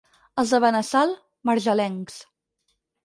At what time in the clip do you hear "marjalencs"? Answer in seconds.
1.51-2.17